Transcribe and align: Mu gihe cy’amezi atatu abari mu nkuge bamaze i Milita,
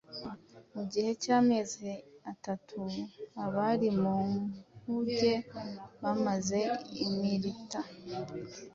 Mu 0.73 0.83
gihe 0.91 1.09
cy’amezi 1.23 1.91
atatu 2.31 2.79
abari 3.45 3.89
mu 4.01 4.15
nkuge 4.79 5.33
bamaze 6.01 6.59
i 7.05 7.07
Milita, 7.19 7.81